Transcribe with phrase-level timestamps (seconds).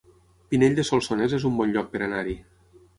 [0.53, 2.39] Pinell de Solsonès es un bon lloc per anar-hi